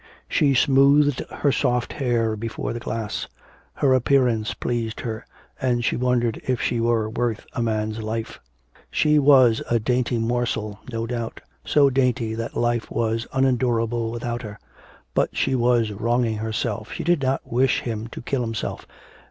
She 0.27 0.55
smoothed 0.55 1.21
her 1.29 1.51
soft 1.51 1.93
hair 1.93 2.35
before 2.35 2.73
the 2.73 2.79
glass. 2.79 3.27
Her 3.75 3.93
appearance 3.93 4.55
pleased 4.55 5.01
her, 5.01 5.23
and 5.61 5.85
she 5.85 5.95
wondered 5.95 6.41
if 6.43 6.59
she 6.59 6.79
were 6.79 7.07
worth 7.07 7.45
a 7.53 7.61
man's 7.61 8.01
life. 8.01 8.39
She 8.89 9.19
was 9.19 9.61
a 9.69 9.77
dainty 9.79 10.17
morsel, 10.17 10.79
no 10.91 11.05
doubt, 11.05 11.39
so 11.63 11.91
dainty 11.91 12.33
that 12.33 12.57
life 12.57 12.89
was 12.89 13.27
unendurable 13.31 14.09
without 14.09 14.41
her. 14.41 14.57
But 15.13 15.37
she 15.37 15.53
was 15.53 15.91
wronging 15.91 16.37
herself, 16.37 16.91
she 16.91 17.03
did 17.03 17.21
not 17.21 17.45
wish 17.45 17.81
him 17.81 18.07
to 18.07 18.23
kill 18.23 18.41
himself.... 18.41 18.87